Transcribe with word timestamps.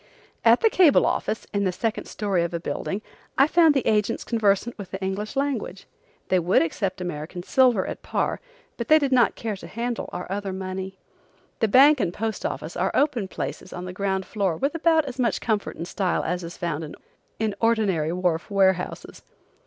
At 0.43 0.61
the 0.61 0.69
cable 0.71 1.05
office, 1.05 1.45
in 1.53 1.63
the 1.63 1.71
second 1.71 2.05
story 2.05 2.41
of 2.43 2.55
a 2.55 2.59
building, 2.59 3.03
I 3.37 3.45
found 3.45 3.75
the 3.75 3.85
agents 3.85 4.23
conversant 4.23 4.75
with 4.75 4.89
the 4.89 4.99
English 4.99 5.35
language. 5.35 5.85
They 6.29 6.39
would 6.39 6.63
accept 6.63 7.01
American 7.01 7.43
silver 7.43 7.85
at 7.85 8.01
par, 8.01 8.39
but 8.77 8.87
they 8.87 8.97
did 8.97 9.11
not 9.11 9.35
care 9.35 9.55
to 9.57 9.67
handle 9.67 10.09
our 10.11 10.25
other 10.31 10.53
money. 10.53 10.97
The 11.59 11.67
bank 11.67 11.99
and 11.99 12.11
post 12.11 12.47
office 12.47 12.75
are 12.75 12.89
open 12.95 13.27
places 13.27 13.73
on 13.73 13.85
the 13.85 13.93
ground 13.93 14.25
floor 14.25 14.57
with 14.57 14.73
about 14.73 15.05
as 15.05 15.19
much 15.19 15.39
comfort 15.39 15.75
and 15.77 15.87
style 15.87 16.23
as 16.23 16.43
is 16.43 16.57
found 16.57 16.95
in 17.39 17.53
ordinary 17.61 18.11
wharf 18.11 18.49
warehouses. 18.49 19.21